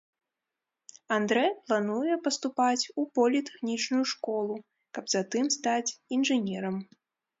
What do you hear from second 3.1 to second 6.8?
політэхнічную школу, каб затым стаць інжынерам.